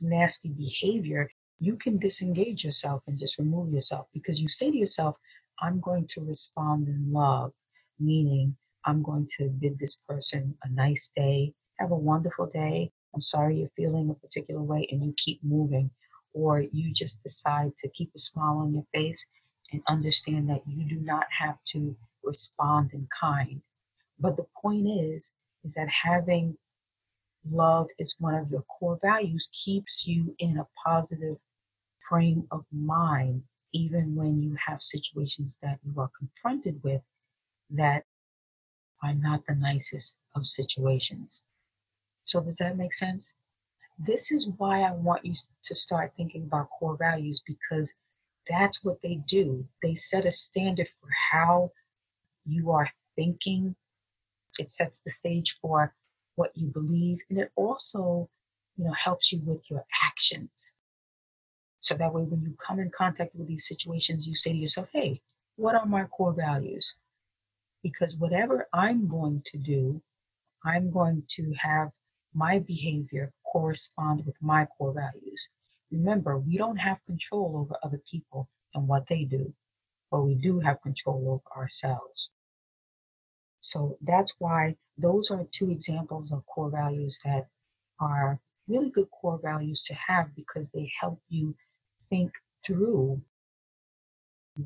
nasty 0.00 0.50
behavior, 0.50 1.30
you 1.58 1.76
can 1.76 1.98
disengage 1.98 2.64
yourself 2.64 3.02
and 3.06 3.18
just 3.18 3.38
remove 3.38 3.72
yourself 3.72 4.06
because 4.14 4.40
you 4.40 4.48
say 4.48 4.70
to 4.70 4.76
yourself, 4.76 5.16
I'm 5.60 5.80
going 5.80 6.06
to 6.08 6.24
respond 6.24 6.88
in 6.88 7.12
love, 7.12 7.52
meaning 7.98 8.56
I'm 8.86 9.02
going 9.02 9.28
to 9.38 9.48
bid 9.48 9.78
this 9.78 9.98
person 10.08 10.56
a 10.64 10.70
nice 10.70 11.12
day, 11.14 11.52
have 11.78 11.90
a 11.90 11.96
wonderful 11.96 12.46
day. 12.46 12.90
I'm 13.14 13.22
sorry 13.22 13.58
you're 13.58 13.70
feeling 13.76 14.08
a 14.08 14.14
particular 14.14 14.62
way, 14.62 14.88
and 14.90 15.04
you 15.04 15.14
keep 15.16 15.42
moving. 15.44 15.90
Or 16.32 16.60
you 16.60 16.92
just 16.92 17.22
decide 17.24 17.76
to 17.78 17.88
keep 17.88 18.12
a 18.14 18.18
smile 18.20 18.58
on 18.58 18.72
your 18.72 18.86
face 18.94 19.26
and 19.72 19.82
understand 19.88 20.48
that 20.48 20.62
you 20.66 20.84
do 20.84 20.96
not 20.96 21.26
have 21.36 21.58
to 21.72 21.96
respond 22.22 22.90
in 22.92 23.08
kind. 23.20 23.60
But 24.18 24.36
the 24.36 24.46
point 24.62 24.86
is, 24.86 25.32
is 25.64 25.74
that 25.74 25.88
having 25.88 26.56
love 27.48 27.88
is 27.98 28.16
one 28.18 28.34
of 28.34 28.50
your 28.50 28.62
core 28.62 28.98
values 29.00 29.50
keeps 29.52 30.06
you 30.06 30.34
in 30.38 30.58
a 30.58 30.66
positive 30.84 31.36
frame 32.08 32.46
of 32.50 32.64
mind, 32.72 33.42
even 33.72 34.14
when 34.14 34.42
you 34.42 34.56
have 34.66 34.82
situations 34.82 35.58
that 35.62 35.78
you 35.84 36.00
are 36.00 36.10
confronted 36.18 36.82
with 36.82 37.02
that 37.70 38.04
are 39.02 39.14
not 39.14 39.46
the 39.46 39.54
nicest 39.54 40.20
of 40.34 40.46
situations. 40.46 41.44
So, 42.24 42.40
does 42.42 42.58
that 42.58 42.76
make 42.76 42.94
sense? 42.94 43.36
This 43.98 44.30
is 44.30 44.48
why 44.56 44.82
I 44.82 44.92
want 44.92 45.24
you 45.24 45.34
to 45.62 45.74
start 45.74 46.12
thinking 46.16 46.44
about 46.44 46.70
core 46.70 46.96
values 46.96 47.42
because 47.46 47.94
that's 48.48 48.82
what 48.82 49.02
they 49.02 49.20
do. 49.26 49.66
They 49.82 49.94
set 49.94 50.24
a 50.26 50.30
standard 50.30 50.88
for 51.00 51.08
how 51.32 51.72
you 52.46 52.70
are 52.70 52.90
thinking, 53.16 53.76
it 54.58 54.72
sets 54.72 55.00
the 55.00 55.10
stage 55.10 55.58
for 55.60 55.94
what 56.40 56.56
you 56.56 56.68
believe, 56.68 57.18
and 57.28 57.38
it 57.38 57.50
also, 57.54 58.30
you 58.78 58.84
know, 58.84 58.92
helps 58.92 59.30
you 59.30 59.40
with 59.44 59.62
your 59.70 59.84
actions. 60.02 60.72
So 61.80 61.94
that 61.96 62.14
way, 62.14 62.22
when 62.22 62.40
you 62.40 62.54
come 62.66 62.80
in 62.80 62.90
contact 62.90 63.34
with 63.34 63.46
these 63.46 63.68
situations, 63.68 64.26
you 64.26 64.34
say 64.34 64.52
to 64.52 64.56
yourself, 64.56 64.88
hey, 64.90 65.20
what 65.56 65.74
are 65.74 65.84
my 65.84 66.04
core 66.04 66.32
values? 66.32 66.96
Because 67.82 68.16
whatever 68.16 68.66
I'm 68.72 69.06
going 69.06 69.42
to 69.50 69.58
do, 69.58 70.00
I'm 70.64 70.90
going 70.90 71.24
to 71.36 71.52
have 71.58 71.90
my 72.32 72.58
behavior 72.58 73.32
correspond 73.52 74.24
with 74.24 74.36
my 74.40 74.64
core 74.78 74.94
values. 74.94 75.50
Remember, 75.90 76.38
we 76.38 76.56
don't 76.56 76.78
have 76.88 77.04
control 77.04 77.48
over 77.60 77.76
other 77.82 78.00
people 78.10 78.48
and 78.74 78.88
what 78.88 79.04
they 79.10 79.24
do, 79.24 79.52
but 80.10 80.22
we 80.22 80.36
do 80.36 80.60
have 80.60 80.80
control 80.80 81.20
over 81.34 81.60
ourselves. 81.60 82.30
So 83.60 83.98
that's 84.02 84.34
why 84.38 84.76
those 84.98 85.30
are 85.30 85.44
two 85.52 85.70
examples 85.70 86.32
of 86.32 86.44
core 86.46 86.70
values 86.70 87.20
that 87.24 87.48
are 88.00 88.40
really 88.68 88.90
good 88.90 89.10
core 89.10 89.38
values 89.42 89.82
to 89.82 89.94
have 89.94 90.34
because 90.34 90.70
they 90.70 90.90
help 90.98 91.20
you 91.28 91.54
think 92.08 92.32
through 92.64 93.20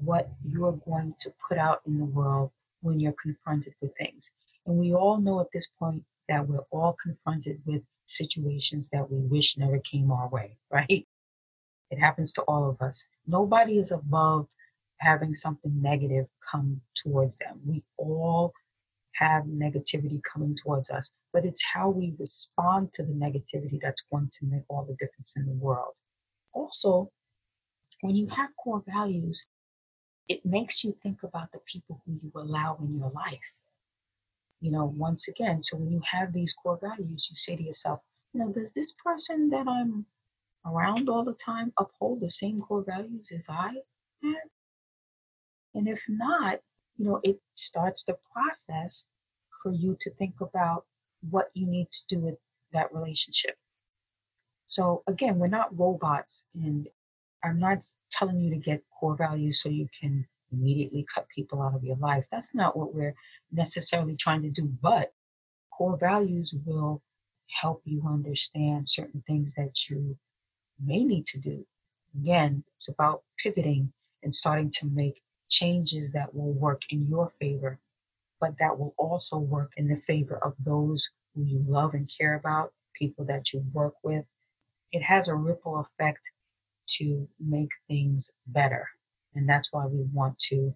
what 0.02 0.30
you're 0.44 0.72
going 0.72 1.14
to 1.20 1.32
put 1.48 1.58
out 1.58 1.80
in 1.86 1.98
the 1.98 2.04
world 2.04 2.50
when 2.80 3.00
you're 3.00 3.14
confronted 3.20 3.74
with 3.80 3.92
things. 3.96 4.32
And 4.66 4.78
we 4.78 4.94
all 4.94 5.18
know 5.18 5.40
at 5.40 5.52
this 5.52 5.68
point 5.78 6.04
that 6.28 6.46
we're 6.48 6.64
all 6.70 6.96
confronted 7.02 7.60
with 7.66 7.82
situations 8.06 8.90
that 8.90 9.10
we 9.10 9.18
wish 9.18 9.58
never 9.58 9.78
came 9.78 10.10
our 10.10 10.28
way, 10.28 10.56
right? 10.70 11.06
It 11.90 11.98
happens 11.98 12.32
to 12.34 12.42
all 12.42 12.68
of 12.68 12.80
us. 12.80 13.08
Nobody 13.26 13.78
is 13.78 13.92
above 13.92 14.48
having 14.98 15.34
something 15.34 15.82
negative 15.82 16.28
come 16.50 16.80
towards 16.94 17.36
them. 17.36 17.60
We 17.66 17.82
all 17.96 18.52
have 19.14 19.44
negativity 19.44 20.20
coming 20.22 20.56
towards 20.56 20.90
us, 20.90 21.12
but 21.32 21.44
it's 21.44 21.64
how 21.74 21.88
we 21.88 22.14
respond 22.18 22.92
to 22.92 23.02
the 23.02 23.12
negativity 23.12 23.80
that's 23.80 24.02
going 24.10 24.30
to 24.38 24.46
make 24.46 24.62
all 24.68 24.84
the 24.84 24.94
difference 24.94 25.34
in 25.36 25.46
the 25.46 25.52
world. 25.52 25.94
Also, 26.52 27.10
when 28.00 28.16
you 28.16 28.28
have 28.28 28.56
core 28.56 28.82
values, 28.86 29.46
it 30.28 30.44
makes 30.44 30.84
you 30.84 30.96
think 31.02 31.22
about 31.22 31.52
the 31.52 31.60
people 31.60 32.00
who 32.04 32.18
you 32.22 32.32
allow 32.34 32.76
in 32.82 32.98
your 32.98 33.10
life. 33.10 33.38
You 34.60 34.70
know, 34.70 34.84
once 34.84 35.28
again, 35.28 35.62
so 35.62 35.76
when 35.76 35.90
you 35.90 36.00
have 36.12 36.32
these 36.32 36.54
core 36.54 36.78
values, 36.80 37.28
you 37.30 37.36
say 37.36 37.56
to 37.56 37.62
yourself, 37.62 38.00
you 38.32 38.40
know, 38.40 38.50
does 38.50 38.72
this 38.72 38.92
person 38.92 39.50
that 39.50 39.68
I'm 39.68 40.06
around 40.66 41.08
all 41.08 41.24
the 41.24 41.34
time 41.34 41.72
uphold 41.78 42.20
the 42.20 42.30
same 42.30 42.60
core 42.60 42.84
values 42.86 43.30
as 43.36 43.46
I 43.48 43.72
have? 44.22 44.34
And 45.74 45.88
if 45.88 46.04
not, 46.08 46.60
you 46.96 47.06
know, 47.06 47.20
it 47.22 47.40
starts 47.54 48.04
the 48.04 48.16
process 48.32 49.08
for 49.62 49.72
you 49.72 49.96
to 50.00 50.10
think 50.10 50.40
about 50.40 50.84
what 51.30 51.50
you 51.54 51.66
need 51.66 51.90
to 51.90 52.02
do 52.08 52.18
with 52.20 52.36
that 52.72 52.92
relationship. 52.94 53.56
So 54.66 55.02
again, 55.06 55.38
we're 55.38 55.46
not 55.48 55.76
robots 55.76 56.44
and 56.54 56.88
I'm 57.42 57.58
not 57.58 57.84
telling 58.10 58.40
you 58.40 58.50
to 58.50 58.56
get 58.56 58.82
core 58.98 59.16
values 59.16 59.60
so 59.60 59.68
you 59.68 59.88
can 60.00 60.26
immediately 60.52 61.06
cut 61.12 61.28
people 61.28 61.60
out 61.62 61.74
of 61.74 61.84
your 61.84 61.96
life. 61.96 62.26
That's 62.30 62.54
not 62.54 62.76
what 62.76 62.94
we're 62.94 63.14
necessarily 63.52 64.16
trying 64.16 64.42
to 64.42 64.50
do, 64.50 64.72
but 64.80 65.12
core 65.70 65.98
values 65.98 66.54
will 66.64 67.02
help 67.60 67.82
you 67.84 68.02
understand 68.06 68.88
certain 68.88 69.22
things 69.26 69.54
that 69.54 69.90
you 69.90 70.16
may 70.82 71.04
need 71.04 71.26
to 71.26 71.38
do. 71.38 71.66
Again, 72.14 72.64
it's 72.74 72.88
about 72.88 73.22
pivoting 73.38 73.92
and 74.22 74.34
starting 74.34 74.70
to 74.70 74.86
make 74.86 75.22
changes 75.48 76.12
that 76.12 76.34
will 76.34 76.52
work 76.52 76.82
in 76.90 77.06
your 77.08 77.32
favor, 77.40 77.78
but 78.40 78.58
that 78.58 78.78
will 78.78 78.94
also 78.98 79.38
work 79.38 79.72
in 79.76 79.88
the 79.88 80.00
favor 80.00 80.38
of 80.44 80.54
those 80.64 81.10
who 81.34 81.44
you 81.44 81.64
love 81.66 81.94
and 81.94 82.10
care 82.18 82.34
about, 82.34 82.72
people 82.94 83.24
that 83.24 83.52
you 83.52 83.64
work 83.72 83.94
with. 84.02 84.24
It 84.92 85.02
has 85.02 85.28
a 85.28 85.34
ripple 85.34 85.80
effect 85.80 86.30
to 86.98 87.28
make 87.40 87.70
things 87.88 88.32
better. 88.46 88.88
And 89.34 89.48
that's 89.48 89.72
why 89.72 89.86
we 89.86 90.02
want 90.12 90.38
to 90.50 90.74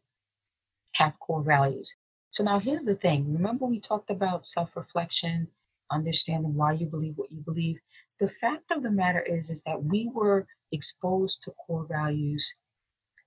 have 0.92 1.18
core 1.20 1.42
values. 1.42 1.96
So 2.30 2.44
now 2.44 2.58
here's 2.58 2.84
the 2.84 2.94
thing. 2.94 3.32
Remember 3.32 3.66
we 3.66 3.80
talked 3.80 4.10
about 4.10 4.44
self-reflection, 4.44 5.48
understanding 5.90 6.54
why 6.54 6.72
you 6.72 6.86
believe 6.86 7.14
what 7.16 7.32
you 7.32 7.40
believe. 7.40 7.78
The 8.20 8.28
fact 8.28 8.70
of 8.70 8.82
the 8.82 8.90
matter 8.90 9.20
is 9.20 9.48
is 9.48 9.62
that 9.62 9.84
we 9.84 10.10
were 10.12 10.46
exposed 10.72 11.42
to 11.42 11.52
core 11.52 11.86
values 11.88 12.56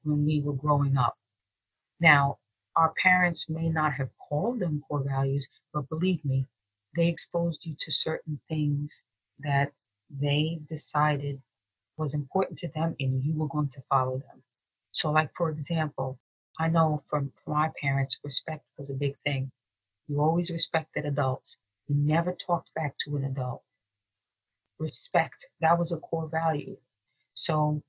when 0.04 0.26
we 0.26 0.42
were 0.42 0.54
growing 0.54 0.98
up. 0.98 1.18
Now, 2.02 2.40
our 2.76 2.94
parents 3.02 3.50
may 3.50 3.70
not 3.70 3.94
have 3.94 4.10
called 4.18 4.60
them 4.60 4.84
core 4.88 5.04
values, 5.08 5.48
but 5.74 5.88
believe 5.88 6.26
me, 6.26 6.48
they 6.96 7.08
exposed 7.08 7.66
you 7.66 7.76
to 7.80 7.92
certain 7.92 8.42
things 8.50 9.06
that 9.40 9.72
they 10.10 10.60
decided 10.68 11.42
was 11.98 12.14
important 12.16 12.58
to 12.60 12.68
them 12.70 12.96
and 13.00 13.24
you 13.24 13.34
were 13.36 13.48
going 13.48 13.70
to 13.70 13.84
follow 13.90 14.18
them. 14.18 14.44
So, 14.92 15.12
like, 15.12 15.30
for 15.36 15.50
example, 15.50 16.20
I 16.60 16.68
know 16.70 17.04
from, 17.08 17.32
my 17.46 17.70
parents, 17.80 18.20
respect 18.24 18.66
was 18.78 18.90
a 18.90 18.96
big 18.96 19.16
thing. 19.24 19.52
You 20.08 20.22
always 20.22 20.52
respected 20.52 21.06
adults. 21.06 21.58
You 21.88 21.96
never 21.96 22.34
talked 22.34 22.74
back 22.74 22.96
to 23.06 23.16
an 23.16 23.26
adult. 23.26 23.62
Respect, 24.80 25.46
that 25.62 25.78
was 25.78 25.92
a 25.92 25.98
core 25.98 26.28
value. 26.28 26.78
So, 27.34 27.84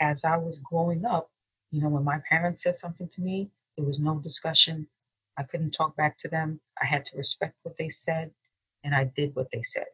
as 0.00 0.24
I 0.24 0.38
was 0.38 0.60
growing 0.60 1.04
up, 1.04 1.30
you 1.70 1.80
know, 1.80 1.88
when 1.88 2.04
my 2.04 2.20
parents 2.28 2.62
said 2.62 2.76
something 2.76 3.08
to 3.08 3.20
me, 3.20 3.50
there 3.76 3.86
was 3.86 4.00
no 4.00 4.18
discussion. 4.18 4.88
I 5.36 5.42
couldn't 5.42 5.72
talk 5.72 5.96
back 5.96 6.18
to 6.18 6.28
them. 6.28 6.60
I 6.80 6.86
had 6.86 7.04
to 7.06 7.16
respect 7.16 7.56
what 7.62 7.76
they 7.78 7.88
said, 7.88 8.32
and 8.82 8.94
I 8.94 9.04
did 9.04 9.34
what 9.34 9.48
they 9.52 9.62
said. 9.62 9.86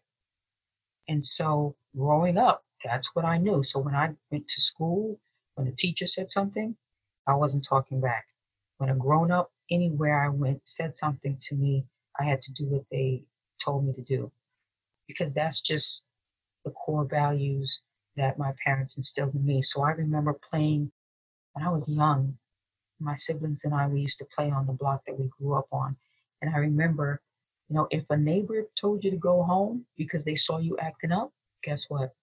And 1.09 1.25
so, 1.25 1.77
growing 1.97 2.39
up, 2.39 2.65
that's 2.85 3.15
what 3.15 3.25
I 3.25 3.39
knew. 3.39 3.63
So, 3.63 3.81
when 3.81 3.95
I 3.95 4.15
went 4.31 4.49
to 4.49 4.61
school, 4.61 5.21
when 5.55 5.67
a 5.67 5.73
teacher 5.73 6.07
said 6.07 6.31
something, 6.31 6.77
I 7.27 7.35
wasn't 7.35 7.65
talking 7.65 8.01
back. 8.01 8.27
When 8.79 8.91
a 8.91 8.95
grown 8.95 9.31
up, 9.31 9.51
anywhere 9.71 10.23
I 10.23 10.29
went, 10.29 10.67
said 10.67 10.97
something 10.97 11.39
to 11.43 11.55
me, 11.55 11.85
I 12.19 12.25
had 12.25 12.41
to 12.43 12.53
do 12.53 12.65
what 12.67 12.85
they 12.91 13.25
told 13.63 13.87
me 13.87 13.93
to 13.95 14.03
do 14.03 14.31
because 15.07 15.35
that's 15.35 15.61
just 15.61 16.05
the 16.65 16.71
core 16.71 17.05
values 17.05 17.81
that 18.17 18.39
my 18.39 18.53
parents 18.65 18.97
instilled 18.97 19.35
in 19.35 19.45
me. 19.45 19.63
So 19.63 19.83
I 19.83 19.91
remember 19.91 20.39
playing 20.51 20.93
when 21.55 21.67
I 21.67 21.71
was 21.71 21.89
young. 21.89 22.37
My 23.01 23.15
siblings 23.15 23.65
and 23.65 23.75
I, 23.75 23.87
we 23.89 24.01
used 24.01 24.19
to 24.19 24.27
play 24.37 24.51
on 24.51 24.67
the 24.67 24.73
block 24.73 25.03
that 25.07 25.19
we 25.19 25.29
grew 25.39 25.55
up 25.55 25.67
on. 25.73 25.97
And 26.41 26.55
I 26.55 26.59
remember, 26.59 27.21
you 27.69 27.77
know, 27.77 27.89
if 27.91 28.09
a 28.11 28.17
neighbor 28.17 28.63
told 28.79 29.03
you 29.05 29.11
to 29.11 29.17
go 29.17 29.43
home 29.43 29.87
because 29.97 30.25
they 30.25 30.37
saw 30.37 30.59
you 30.59 30.77
acting 30.79 31.13
up, 31.13 31.33
guess 31.63 31.87
what? 31.89 32.15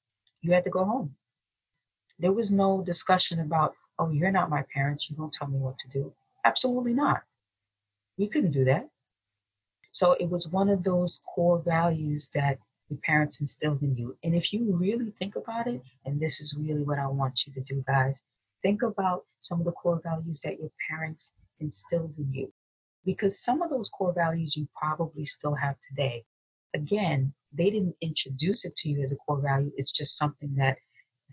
You 0.42 0.54
had 0.54 0.64
to 0.64 0.70
go 0.70 0.86
home. 0.86 1.16
There 2.20 2.32
was 2.32 2.52
no 2.52 2.84
discussion 2.84 3.40
about, 3.40 3.76
oh, 4.00 4.12
you're 4.12 4.32
not 4.32 4.50
my 4.50 4.64
parents. 4.74 5.10
You 5.10 5.18
don't 5.18 5.34
tell 5.34 5.48
me 5.48 5.58
what 5.58 5.78
to 5.80 5.90
do. 5.90 6.14
Absolutely 6.46 6.94
not. 6.94 7.24
We 8.18 8.28
couldn't 8.28 8.52
do 8.52 8.64
that. 8.66 8.88
So 9.92 10.14
it 10.14 10.30
was 10.30 10.48
one 10.48 10.70
of 10.70 10.84
those 10.84 11.22
core 11.26 11.62
values 11.66 12.30
that 12.34 12.60
your 12.90 13.00
parents 13.04 13.42
instilled 13.42 13.82
in 13.82 13.96
you. 13.96 14.18
And 14.24 14.36
if 14.36 14.54
you 14.54 14.76
really 14.76 15.12
think 15.20 15.36
about 15.36 15.68
it, 15.68 15.82
and 16.06 16.20
this 16.20 16.40
is 16.40 16.56
really 16.58 16.84
what 16.84 17.00
I 17.00 17.08
want 17.08 17.46
you 17.46 17.54
to 17.54 17.62
do, 17.62 17.84
guys, 17.88 18.22
think 18.62 18.82
about 18.82 19.26
some 19.40 19.60
of 19.60 19.66
the 19.66 19.72
core 19.72 20.02
values 20.04 20.42
that 20.42 20.60
your 20.60 20.72
parents 20.90 21.34
instilled 21.60 22.14
in 22.18 22.32
you. 22.34 22.54
Because 23.06 23.44
some 23.44 23.62
of 23.62 23.70
those 23.70 23.90
core 23.90 24.14
values 24.14 24.56
you 24.56 24.68
probably 24.76 25.26
still 25.26 25.56
have 25.56 25.76
today. 25.90 26.24
Again, 26.74 27.34
they 27.52 27.70
didn't 27.70 27.96
introduce 28.02 28.64
it 28.64 28.76
to 28.78 28.90
you 28.90 29.02
as 29.02 29.12
a 29.12 29.16
core 29.18 29.42
value, 29.42 29.72
it's 29.76 29.92
just 29.92 30.18
something 30.18 30.56
that 30.56 30.78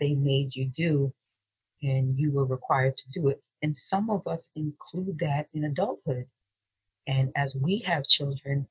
they 0.01 0.15
made 0.15 0.55
you 0.55 0.67
do 0.67 1.13
and 1.83 2.19
you 2.19 2.33
were 2.33 2.45
required 2.45 2.97
to 2.97 3.09
do 3.11 3.29
it. 3.29 3.41
And 3.63 3.77
some 3.77 4.11
of 4.11 4.27
us 4.27 4.51
include 4.57 5.19
that 5.21 5.49
in 5.53 5.65
adulthood. 5.65 6.27
And 7.07 7.31
as 7.37 7.57
we 7.57 7.79
have 7.81 8.07
children, 8.07 8.67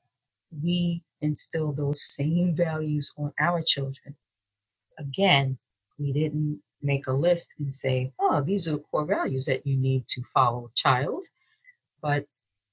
we 0.63 1.03
instill 1.21 1.73
those 1.73 2.01
same 2.01 2.55
values 2.55 3.13
on 3.17 3.33
our 3.39 3.61
children. 3.61 4.15
Again, 4.97 5.57
we 5.97 6.13
didn't 6.13 6.61
make 6.81 7.07
a 7.07 7.13
list 7.13 7.53
and 7.59 7.73
say, 7.73 8.11
oh, 8.19 8.41
these 8.41 8.67
are 8.67 8.73
the 8.73 8.79
core 8.79 9.05
values 9.05 9.45
that 9.45 9.65
you 9.65 9.77
need 9.77 10.07
to 10.07 10.21
follow, 10.33 10.71
child. 10.75 11.25
But 12.01 12.25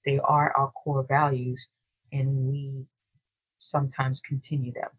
they 0.04 0.18
are 0.18 0.52
our 0.56 0.70
core 0.72 1.04
values, 1.08 1.70
and 2.12 2.48
we 2.48 2.84
sometimes 3.56 4.20
continue 4.20 4.72
them. 4.72 4.90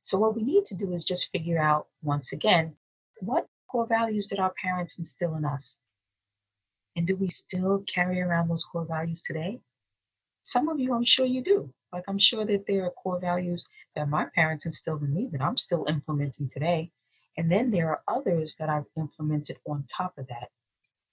So, 0.00 0.18
what 0.18 0.36
we 0.36 0.42
need 0.42 0.64
to 0.66 0.76
do 0.76 0.92
is 0.92 1.04
just 1.04 1.30
figure 1.32 1.58
out 1.58 1.88
once 2.02 2.32
again 2.32 2.76
what 3.20 3.46
core 3.68 3.86
values 3.86 4.26
did 4.26 4.38
our 4.38 4.52
parents 4.62 4.98
instill 4.98 5.34
in 5.36 5.44
us? 5.44 5.78
And 6.94 7.06
do 7.06 7.16
we 7.16 7.28
still 7.28 7.84
carry 7.92 8.20
around 8.20 8.48
those 8.48 8.64
core 8.64 8.84
values 8.84 9.22
today? 9.22 9.60
Some 10.42 10.68
of 10.68 10.78
you, 10.78 10.94
I'm 10.94 11.04
sure 11.04 11.24
you 11.24 11.42
do. 11.42 11.72
Like, 11.92 12.04
I'm 12.08 12.18
sure 12.18 12.44
that 12.44 12.66
there 12.66 12.84
are 12.84 12.90
core 12.90 13.20
values 13.20 13.68
that 13.94 14.08
my 14.08 14.26
parents 14.34 14.66
instilled 14.66 15.02
in 15.02 15.14
me 15.14 15.28
that 15.32 15.40
I'm 15.40 15.56
still 15.56 15.86
implementing 15.88 16.48
today. 16.48 16.90
And 17.36 17.50
then 17.50 17.70
there 17.70 17.88
are 17.88 18.02
others 18.06 18.56
that 18.56 18.68
I've 18.68 18.86
implemented 18.96 19.56
on 19.66 19.84
top 19.88 20.18
of 20.18 20.26
that. 20.28 20.50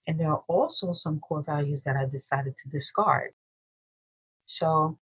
And 0.06 0.18
there 0.18 0.30
are 0.30 0.44
also 0.48 0.92
some 0.92 1.20
core 1.20 1.42
values 1.42 1.82
that 1.84 1.96
I 1.96 2.06
decided 2.06 2.56
to 2.58 2.68
discard. 2.68 3.30
So, 4.44 4.98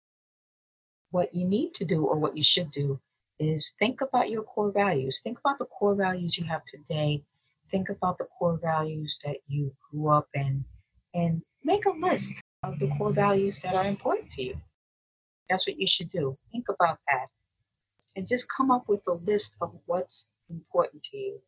what 1.11 1.35
you 1.35 1.47
need 1.47 1.73
to 1.75 1.85
do, 1.85 2.05
or 2.05 2.19
what 2.19 2.37
you 2.37 2.43
should 2.43 2.71
do, 2.71 3.01
is 3.39 3.75
think 3.79 4.01
about 4.01 4.31
your 4.31 4.43
core 4.43 4.73
values. 4.73 5.21
Think 5.23 5.39
about 5.39 5.59
the 5.59 5.65
core 5.65 5.95
values 5.95 6.37
you 6.37 6.45
have 6.45 6.65
today. 6.67 7.23
Think 7.71 7.89
about 7.89 8.19
the 8.19 8.27
core 8.39 8.59
values 8.61 9.19
that 9.25 9.39
you 9.47 9.75
grew 9.91 10.09
up 10.09 10.29
in 10.35 10.65
and 11.15 11.43
make 11.65 11.87
a 11.87 11.91
list 11.91 12.43
of 12.63 12.79
the 12.79 12.89
core 12.97 13.13
values 13.13 13.61
that 13.61 13.75
are 13.75 13.87
important 13.87 14.31
to 14.33 14.43
you. 14.43 14.61
That's 15.49 15.67
what 15.67 15.79
you 15.79 15.87
should 15.87 16.11
do. 16.11 16.37
Think 16.53 16.67
about 16.69 16.99
that. 17.09 17.27
And 18.17 18.27
just 18.27 18.53
come 18.55 18.71
up 18.71 18.89
with 18.89 19.03
a 19.07 19.13
list 19.13 19.57
of 19.61 19.73
what's 19.87 20.29
important 20.51 21.03
to 21.05 21.17
you. 21.17 21.41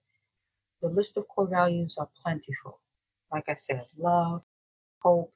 The 0.82 0.88
list 0.88 1.16
of 1.16 1.28
core 1.28 1.48
values 1.48 1.96
are 1.98 2.08
plentiful. 2.22 2.80
Like 3.32 3.44
I 3.48 3.54
said, 3.54 3.86
love, 3.98 4.42
hope, 5.02 5.32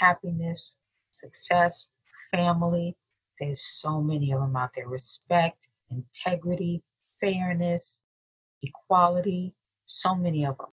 happiness, 0.00 0.78
success, 1.10 1.90
family. 2.30 2.96
There's 3.40 3.62
so 3.62 4.00
many 4.00 4.32
of 4.32 4.40
them 4.40 4.56
out 4.56 4.70
there. 4.74 4.88
Respect, 4.88 5.68
integrity, 5.90 6.82
fairness, 7.20 8.04
equality, 8.62 9.54
so 9.84 10.14
many 10.14 10.46
of 10.46 10.56
them. 10.58 10.68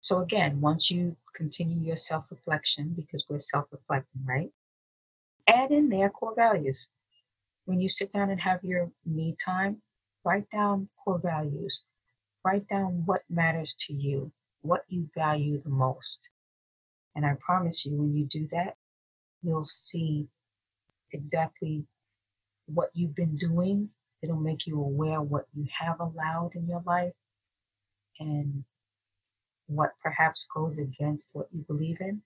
So 0.00 0.20
again, 0.20 0.60
once 0.60 0.90
you 0.90 1.16
continue 1.34 1.78
your 1.78 1.96
self-reflection, 1.96 2.94
because 2.96 3.26
we're 3.28 3.38
self-reflecting, 3.38 4.22
right? 4.24 4.50
Add 5.46 5.70
in 5.70 5.88
their 5.88 6.10
core 6.10 6.34
values. 6.34 6.88
When 7.64 7.80
you 7.80 7.88
sit 7.88 8.12
down 8.12 8.30
and 8.30 8.40
have 8.40 8.64
your 8.64 8.90
me 9.06 9.36
time, 9.44 9.82
write 10.24 10.48
down 10.50 10.88
core 11.02 11.20
values. 11.22 11.82
Write 12.44 12.66
down 12.68 13.02
what 13.06 13.22
matters 13.30 13.74
to 13.80 13.92
you, 13.92 14.32
what 14.62 14.82
you 14.88 15.08
value 15.14 15.60
the 15.62 15.70
most. 15.70 16.30
And 17.14 17.24
I 17.24 17.34
promise 17.44 17.84
you, 17.84 17.96
when 17.96 18.16
you 18.16 18.24
do 18.24 18.48
that, 18.52 18.76
you'll 19.42 19.64
see 19.64 20.28
exactly 21.12 21.84
what 22.66 22.90
you've 22.94 23.14
been 23.14 23.36
doing. 23.36 23.90
It'll 24.22 24.36
make 24.36 24.66
you 24.66 24.80
aware 24.80 25.20
what 25.20 25.46
you 25.54 25.66
have 25.78 26.00
allowed 26.00 26.52
in 26.54 26.68
your 26.68 26.82
life 26.86 27.12
and 28.18 28.64
what 29.66 29.92
perhaps 30.02 30.48
goes 30.54 30.78
against 30.78 31.30
what 31.34 31.48
you 31.52 31.64
believe 31.66 32.00
in. 32.00 32.22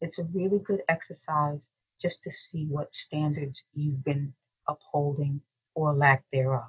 It's 0.00 0.18
a 0.18 0.24
really 0.24 0.58
good 0.58 0.82
exercise 0.88 1.70
just 2.00 2.22
to 2.24 2.30
see 2.30 2.66
what 2.66 2.94
standards 2.94 3.66
you've 3.74 4.04
been 4.04 4.34
upholding 4.68 5.40
or 5.74 5.94
lack 5.94 6.24
thereof. 6.32 6.64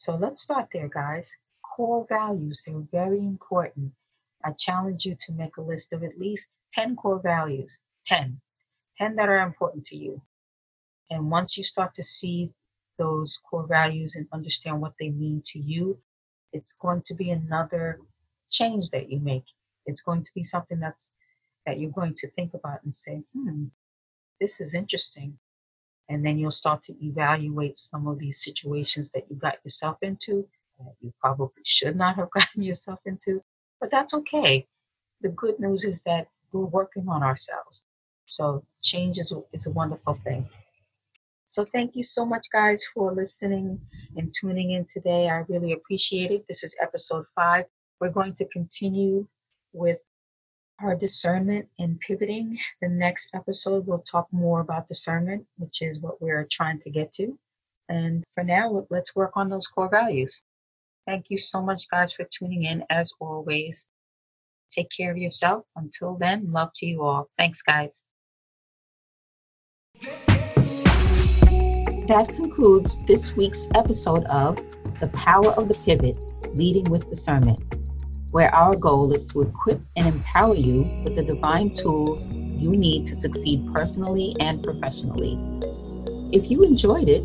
So 0.00 0.16
let's 0.16 0.40
start 0.40 0.68
there, 0.72 0.88
guys. 0.88 1.36
Core 1.62 2.06
values, 2.08 2.64
they're 2.66 2.86
very 2.90 3.18
important. 3.18 3.92
I 4.42 4.52
challenge 4.52 5.04
you 5.04 5.14
to 5.26 5.32
make 5.32 5.58
a 5.58 5.60
list 5.60 5.92
of 5.92 6.02
at 6.02 6.18
least 6.18 6.56
10 6.72 6.96
core 6.96 7.20
values, 7.22 7.82
10, 8.06 8.40
10 8.96 9.16
that 9.16 9.28
are 9.28 9.40
important 9.40 9.84
to 9.86 9.98
you. 9.98 10.22
And 11.10 11.30
once 11.30 11.58
you 11.58 11.64
start 11.64 11.92
to 11.94 12.02
see 12.02 12.54
those 12.96 13.42
core 13.50 13.66
values 13.66 14.16
and 14.16 14.26
understand 14.32 14.80
what 14.80 14.94
they 14.98 15.10
mean 15.10 15.42
to 15.48 15.58
you, 15.58 15.98
it's 16.50 16.72
going 16.72 17.02
to 17.04 17.14
be 17.14 17.28
another 17.28 18.00
change 18.50 18.88
that 18.92 19.10
you 19.10 19.20
make. 19.20 19.44
It's 19.84 20.00
going 20.00 20.22
to 20.22 20.30
be 20.34 20.42
something 20.42 20.80
that's 20.80 21.12
that 21.66 21.78
you're 21.78 21.90
going 21.90 22.14
to 22.14 22.30
think 22.30 22.54
about 22.54 22.82
and 22.84 22.96
say, 22.96 23.24
hmm, 23.34 23.64
this 24.40 24.62
is 24.62 24.72
interesting. 24.72 25.36
And 26.10 26.26
then 26.26 26.38
you'll 26.38 26.50
start 26.50 26.82
to 26.82 26.94
evaluate 27.02 27.78
some 27.78 28.08
of 28.08 28.18
these 28.18 28.42
situations 28.42 29.12
that 29.12 29.24
you 29.30 29.36
got 29.36 29.58
yourself 29.64 29.96
into 30.02 30.46
that 30.78 30.94
you 31.00 31.12
probably 31.20 31.62
should 31.64 31.96
not 31.96 32.16
have 32.16 32.30
gotten 32.34 32.62
yourself 32.62 32.98
into. 33.06 33.42
But 33.80 33.90
that's 33.90 34.12
okay. 34.14 34.66
The 35.20 35.30
good 35.30 35.60
news 35.60 35.84
is 35.84 36.02
that 36.02 36.26
we're 36.52 36.64
working 36.64 37.08
on 37.08 37.22
ourselves. 37.22 37.84
So 38.26 38.64
change 38.82 39.18
is 39.18 39.32
is 39.52 39.66
a 39.66 39.70
wonderful 39.70 40.14
thing. 40.24 40.48
So 41.48 41.64
thank 41.64 41.96
you 41.96 42.02
so 42.02 42.24
much, 42.24 42.46
guys, 42.52 42.84
for 42.94 43.12
listening 43.12 43.80
and 44.16 44.32
tuning 44.32 44.70
in 44.70 44.86
today. 44.88 45.28
I 45.28 45.44
really 45.48 45.72
appreciate 45.72 46.30
it. 46.30 46.44
This 46.48 46.62
is 46.62 46.76
episode 46.80 47.24
five. 47.34 47.64
We're 48.00 48.10
going 48.10 48.34
to 48.34 48.44
continue 48.46 49.26
with 49.72 50.00
our 50.82 50.96
discernment 50.96 51.68
and 51.78 52.00
pivoting. 52.00 52.58
The 52.80 52.88
next 52.88 53.34
episode, 53.34 53.86
we'll 53.86 53.98
talk 54.00 54.28
more 54.32 54.60
about 54.60 54.88
discernment, 54.88 55.46
which 55.58 55.82
is 55.82 56.00
what 56.00 56.20
we're 56.20 56.46
trying 56.50 56.80
to 56.80 56.90
get 56.90 57.12
to. 57.12 57.38
And 57.88 58.24
for 58.34 58.44
now, 58.44 58.86
let's 58.90 59.16
work 59.16 59.32
on 59.36 59.48
those 59.48 59.66
core 59.66 59.88
values. 59.88 60.42
Thank 61.06 61.26
you 61.28 61.38
so 61.38 61.60
much, 61.62 61.88
guys, 61.90 62.12
for 62.12 62.26
tuning 62.30 62.64
in. 62.64 62.84
As 62.88 63.12
always, 63.20 63.88
take 64.70 64.88
care 64.96 65.10
of 65.10 65.18
yourself. 65.18 65.64
Until 65.76 66.14
then, 66.14 66.52
love 66.52 66.70
to 66.76 66.86
you 66.86 67.02
all. 67.02 67.28
Thanks, 67.36 67.62
guys. 67.62 68.04
That 72.06 72.32
concludes 72.34 72.98
this 73.04 73.36
week's 73.36 73.66
episode 73.74 74.24
of 74.30 74.56
The 74.98 75.08
Power 75.12 75.52
of 75.52 75.68
the 75.68 75.78
Pivot 75.84 76.18
Leading 76.56 76.84
with 76.84 77.08
Discernment, 77.08 77.60
where 78.32 78.54
our 78.54 78.76
goal 78.76 79.12
is 79.12 79.26
to 79.26 79.42
equip 79.42 79.80
and 79.96 80.06
empower 80.06 80.54
you 80.54 80.82
with 81.04 81.16
the 81.16 81.22
divine 81.22 81.74
tools 81.74 82.28
you 82.28 82.70
need 82.76 83.06
to 83.06 83.16
succeed 83.16 83.68
personally 83.72 84.36
and 84.40 84.62
professionally. 84.62 85.38
If 86.32 86.50
you 86.50 86.62
enjoyed 86.62 87.08
it, 87.08 87.22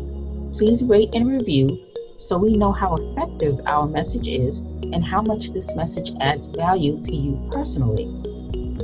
please 0.56 0.82
rate 0.82 1.10
and 1.14 1.28
review 1.28 1.86
so 2.18 2.38
we 2.38 2.56
know 2.56 2.72
how 2.72 2.96
effective 2.96 3.60
our 3.66 3.86
message 3.86 4.26
is 4.26 4.60
and 4.60 5.04
how 5.04 5.20
much 5.22 5.52
this 5.52 5.74
message 5.76 6.12
adds 6.20 6.46
value 6.46 7.02
to 7.04 7.14
you 7.14 7.50
personally. 7.52 8.06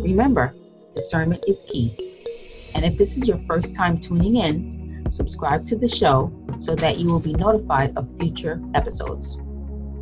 Remember, 0.01 0.55
discernment 0.95 1.43
is 1.49 1.65
key. 1.65 1.97
And 2.75 2.85
if 2.85 2.97
this 2.99 3.17
is 3.17 3.27
your 3.27 3.41
first 3.47 3.75
time 3.75 4.01
tuning 4.01 4.37
in, 4.37 5.07
subscribe 5.11 5.67
to 5.67 5.77
the 5.77 5.89
show 5.89 6.33
so 6.59 6.75
that 6.77 6.99
you 6.99 7.07
will 7.07 7.21
be 7.21 7.35
notified 7.35 7.97
of 7.97 8.09
future 8.19 8.61
episodes. 8.75 9.41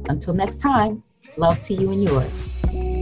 Until 0.09 0.35
next 0.35 0.59
time, 0.59 1.03
love 1.37 1.63
to 1.63 1.75
you 1.75 1.91
and 1.91 2.05
yours. 2.05 3.00